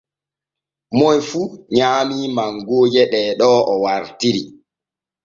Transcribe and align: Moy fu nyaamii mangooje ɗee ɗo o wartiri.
Moy 0.97 1.19
fu 1.29 1.41
nyaamii 1.75 2.33
mangooje 2.35 3.01
ɗee 3.11 3.29
ɗo 3.39 3.49
o 3.71 3.73
wartiri. 3.83 4.41